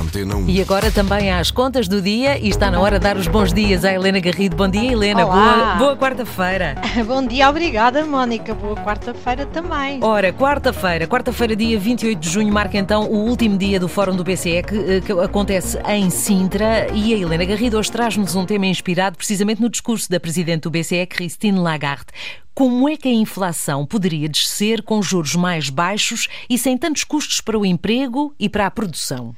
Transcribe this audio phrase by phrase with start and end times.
[0.00, 0.48] Antena 1.
[0.48, 3.52] E agora também às contas do dia e está na hora de dar os bons
[3.52, 4.56] dias à Helena Garrido.
[4.56, 5.26] Bom dia, Helena.
[5.26, 5.76] Olá.
[5.76, 6.76] Boa, boa quarta-feira.
[7.06, 8.54] Bom dia, obrigada, Mónica.
[8.54, 9.98] Boa quarta-feira também.
[10.02, 14.24] Ora, quarta-feira, quarta-feira, dia 28 de junho, marca então o último dia do Fórum do
[14.24, 18.66] BCE que, eh, que acontece em Sintra e a Helena Garrido hoje traz-nos um tema
[18.66, 22.06] inspirado precisamente no discurso da Presidente do BCE, Christine Lagarde.
[22.54, 27.40] Como é que a inflação poderia descer com juros mais baixos e sem tantos custos
[27.40, 29.34] para o emprego e para a produção?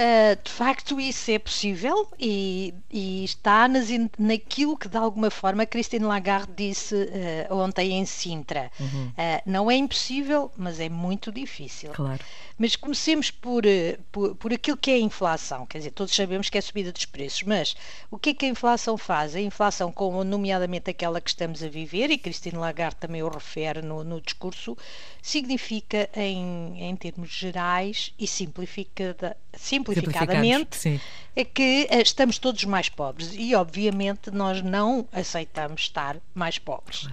[0.00, 5.66] Uh, de facto, isso é possível e, e está nas, naquilo que, de alguma forma,
[5.66, 8.72] Christine Lagarde disse uh, ontem em Sintra.
[8.80, 11.90] Uh, não é impossível, mas é muito difícil.
[11.90, 12.24] Claro.
[12.56, 13.64] Mas comecemos por,
[14.10, 15.66] por, por aquilo que é a inflação.
[15.66, 17.76] Quer dizer, todos sabemos que é a subida dos preços, mas
[18.10, 19.34] o que é que a inflação faz?
[19.34, 23.82] A inflação, como nomeadamente aquela que estamos a viver, e Christine Lagarde também o refere
[23.82, 24.76] no, no discurso,
[25.22, 29.36] significa, em, em termos gerais e simplificada,
[29.94, 31.00] simplificadamente, Sim.
[31.36, 37.08] é que eh, estamos todos mais pobres e, obviamente, nós não aceitamos estar mais pobres.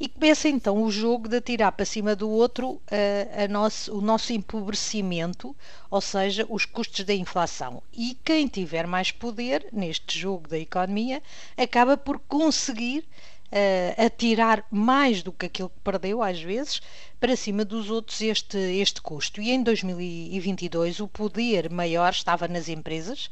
[0.00, 4.00] E começa então o jogo de atirar para cima do outro eh, a nosso- o
[4.00, 5.56] nosso empobrecimento,
[5.90, 7.82] ou seja, os custos da inflação.
[7.92, 11.20] E quem tiver mais poder neste jogo da economia
[11.56, 13.04] acaba por conseguir
[13.50, 16.80] eh, atirar mais do que aquilo que perdeu, às vezes,
[17.18, 19.40] para cima dos outros este, este custo.
[19.40, 23.30] E em 2022 o poder maior estava nas empresas,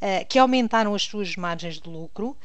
[0.00, 2.36] eh, que aumentaram as suas margens de lucro.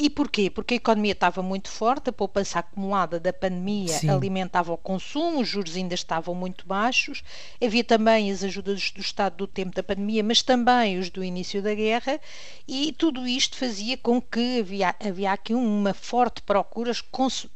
[0.00, 0.48] E porquê?
[0.48, 4.10] Porque a economia estava muito forte, a poupança acumulada da pandemia Sim.
[4.10, 7.24] alimentava o consumo, os juros ainda estavam muito baixos,
[7.60, 11.60] havia também as ajudas do Estado do tempo da pandemia, mas também os do início
[11.60, 12.20] da guerra,
[12.68, 16.92] e tudo isto fazia com que havia, havia aqui uma forte procura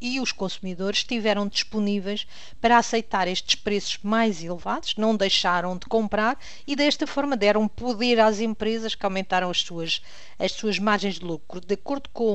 [0.00, 2.27] e os consumidores estiveram disponíveis
[2.60, 8.18] para aceitar estes preços mais elevados, não deixaram de comprar e desta forma deram poder
[8.18, 10.02] às empresas que aumentaram as suas,
[10.40, 11.60] as suas margens de lucro.
[11.60, 12.31] De acordo com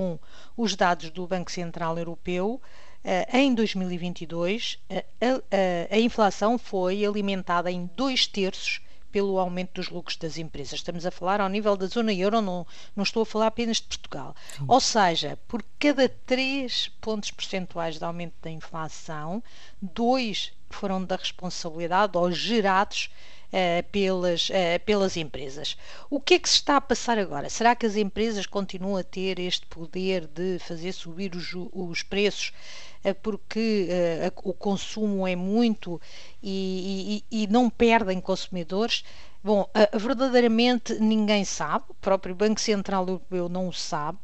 [0.56, 2.62] os dados do Banco Central Europeu,
[3.03, 9.73] eh, em 2022 eh, a, a- a inflação foi alimentada em dois terços pelo aumento
[9.76, 10.73] dos lucros das empresas.
[10.80, 13.83] Estamos a falar ao nível da zona euro, não, não estou a falar apenas de
[13.83, 14.36] Portugal.
[14.67, 19.42] Ou seja, por cada 3 pontos percentuais de aumento da inflação,
[19.82, 23.10] dois foram da responsabilidade ou gerados
[23.91, 25.77] pelas, eh, pelas empresas.
[26.09, 27.49] O que é que se está a passar agora?
[27.49, 32.52] Será que as empresas continuam a ter este poder de fazer subir os, os preços
[33.03, 35.99] eh, porque eh, o consumo é muito
[36.41, 39.03] e, e- e não perdem consumidores?
[39.43, 44.19] Bom, eh, verdadeiramente ninguém sabe, o próprio Banco Central Europeu não sabe,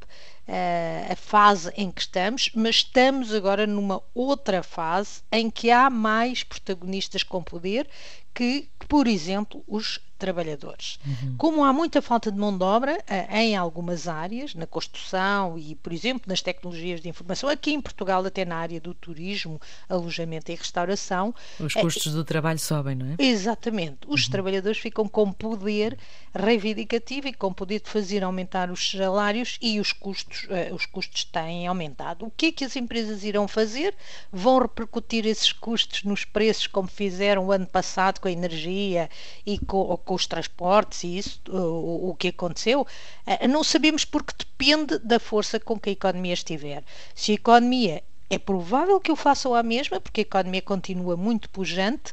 [0.47, 5.89] eh, a fase em que estamos, mas estamos agora numa outra fase em que há
[5.89, 7.87] mais protagonistas com poder
[8.33, 10.99] que, por exemplo, os trabalhadores.
[11.37, 15.75] Como há muita falta de mão de obra eh, em algumas áreas, na construção e,
[15.75, 20.49] por exemplo, nas tecnologias de informação, aqui em Portugal, até na área do turismo, alojamento
[20.49, 23.15] e restauração, Os eh, custos do trabalho sobem, não é?
[23.19, 23.97] Exatamente.
[24.07, 25.97] Os trabalhadores ficam com poder
[26.33, 31.25] reivindicativo e com poder de fazer aumentar os salários e os custos, eh, os custos
[31.25, 32.25] têm aumentado.
[32.25, 33.93] O que é que as empresas irão fazer?
[34.31, 39.09] Vão repercutir esses custos nos preços como fizeram o ano passado com a energia
[39.45, 42.85] e com, com os transportes e isso, o, o que aconteceu?
[43.25, 46.83] Eh, Não sabemos porque depende da força com que a economia estiver.
[47.15, 51.49] Se a economia é provável que o façam à mesma, porque a economia continua muito
[51.49, 52.11] pujante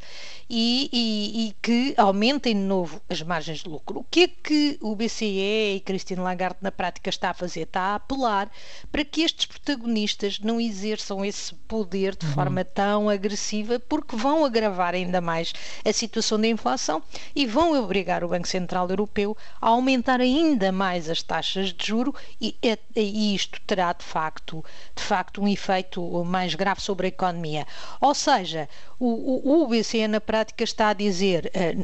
[0.48, 4.00] e, e- e que aumentem de novo as margens de lucro.
[4.00, 7.62] O que é que o BCE e Christine Lagarde na prática está a fazer?
[7.62, 8.50] Está a apelar
[8.90, 14.94] para que estes protagonistas não exerçam esse poder de forma tão agressiva, porque vão agravar
[14.94, 15.52] ainda mais
[15.84, 17.02] a situação da inflação
[17.34, 22.14] e vão obrigar o Banco Central Europeu a aumentar ainda mais as taxas de juro
[22.40, 22.56] e,
[22.96, 24.64] e isto terá de facto,
[24.96, 27.66] de facto um efeito mais grave sobre a economia.
[28.00, 31.76] Ou seja, o, o, o na prática está a dizer eh,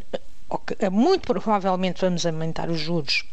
[0.48, 3.24] ok, eh, muito provavelmente vamos aumentar os juros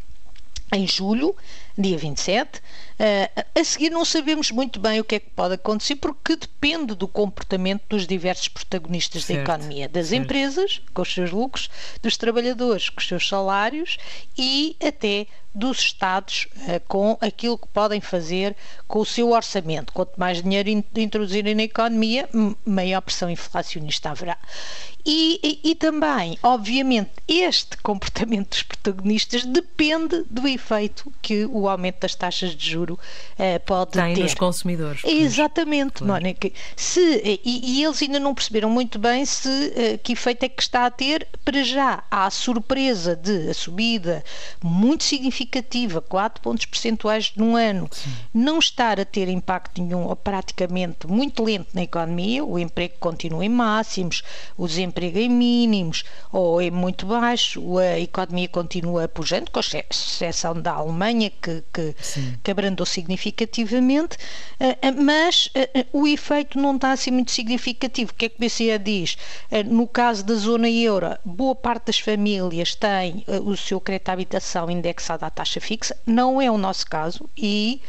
[0.74, 1.36] em julho,
[1.78, 2.62] dia 27.
[3.00, 6.94] Eh, a seguir, não sabemos muito bem o que é que pode acontecer, porque depende
[6.96, 10.24] do comportamento dos diversos protagonistas Certo, da economia, das certo.
[10.24, 11.70] empresas, com os seus lucros,
[12.02, 13.98] dos trabalhadores, com os seus salários
[14.38, 18.56] e até dos Estados uh, com aquilo que podem fazer
[18.88, 19.94] com o seu orçamento.
[19.94, 22.28] Quanto mais dinheiro introduzirem na economia,
[22.66, 24.38] maior pressão inflacionista haverá.
[25.06, 32.00] E, e, e, também, obviamente, este comportamento dos protagonistas depende do efeito que o aumento
[32.00, 34.24] das taxas de juro uh, pode Tem ter.
[34.24, 35.02] nos consumidores.
[35.04, 36.14] Exatamente, claro.
[36.14, 36.52] Mónica.
[36.76, 40.62] Se, e, e, eles ainda não perceberam muito bem se uh, que efeito é que
[40.62, 41.28] está a ter.
[41.44, 44.24] Para já, há a surpresa de a subida
[44.62, 48.12] muito significativa, 4 pontos percentuais num ano, Sim.
[48.34, 53.46] não estar a ter impacto nenhum, ou praticamente muito lento na economia, o emprego continua
[53.46, 54.24] em máximos,
[54.58, 60.74] o desemprego em mínimos ou é muito baixo, a economia continua pujante, com exceção da
[60.74, 61.96] Alemanha, que, que,
[62.42, 64.18] que abrandou significativamente,
[64.60, 68.12] eh, eh, mas eh, o efeito não está assim muito significativo.
[68.12, 69.18] O que é que o BCE diz?
[69.66, 74.70] No caso da zona euro, boa parte das famílias tem o seu crédito de habitação
[74.70, 77.82] indexado à taxa fixa, não é o nosso caso e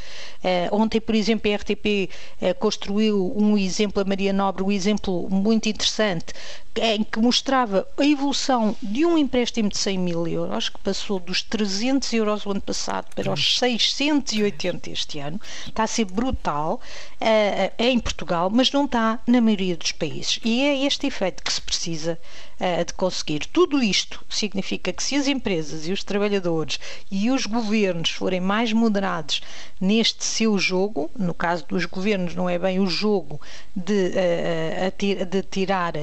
[0.70, 2.10] ontem, por exemplo, a RTP
[2.58, 6.34] construiu um exemplo, a Maria Nobre, um exemplo muito interessante
[6.76, 11.42] em que mostrava a evolução de um empréstimo de 100 mil euros, que passou dos
[11.42, 15.40] 300 euros o ano passado para os 680 este ano.
[15.66, 16.80] Está a ser brutal.
[17.20, 20.38] É em Portugal, mas não está na maioria dos países.
[20.44, 22.18] E é este efeito que se precisa
[22.60, 23.46] uh, de conseguir.
[23.46, 26.78] Tudo isto significa que se as empresas e os trabalhadores
[27.10, 29.40] e os governos forem mais moderados
[29.80, 33.40] neste seu jogo, no caso dos governos não é bem o jogo
[33.74, 35.94] de, uh, de tirar,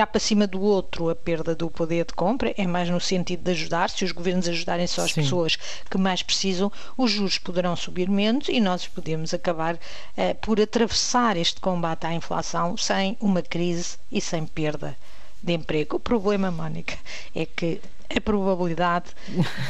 [0.00, 3.42] tirar para cima do outro a perda do poder de compra, é mais no sentido
[3.42, 3.90] de ajudar.
[3.90, 5.22] Se os governos ajudarem só as Sim.
[5.22, 5.56] pessoas
[5.90, 11.36] que mais precisam, os juros poderão subir menos e nós podemos acabar uh, por atravessar
[11.36, 14.96] este combate à inflação sem uma crise e sem perda
[15.42, 15.96] de emprego.
[15.96, 16.96] O problema, Mónica,
[17.34, 17.80] é que
[18.14, 19.06] a probabilidade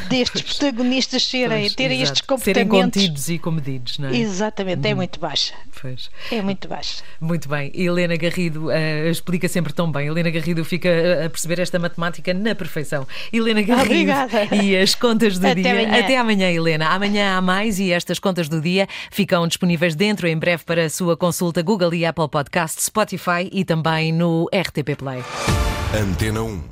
[0.08, 2.12] destes protagonistas serem, pois, terem exato.
[2.12, 2.76] estes comportamentos.
[2.76, 4.16] Serem contidos e comedidos, não é?
[4.16, 4.96] Exatamente, é uhum.
[4.96, 5.54] muito baixa.
[5.80, 6.10] Pois.
[6.30, 7.02] É muito baixa.
[7.20, 7.70] Muito bem.
[7.74, 10.08] Helena Garrido uh, explica sempre tão bem.
[10.08, 10.88] Helena Garrido fica
[11.24, 13.06] a perceber esta matemática na perfeição.
[13.32, 14.54] Helena Garrido Obrigada.
[14.54, 15.72] e as contas do Até dia.
[15.72, 16.00] Amanhã.
[16.00, 16.88] Até amanhã, Helena.
[16.88, 20.90] Amanhã há mais e estas contas do dia ficam disponíveis dentro em breve para a
[20.90, 25.22] sua consulta Google e Apple Podcast, Spotify e também no RTP Play.
[25.94, 26.62] Antena 1